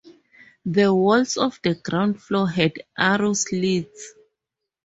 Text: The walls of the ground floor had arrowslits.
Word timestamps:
The 0.65 0.91
walls 0.91 1.37
of 1.37 1.59
the 1.61 1.75
ground 1.75 2.19
floor 2.23 2.49
had 2.49 2.73
arrowslits. 2.97 4.15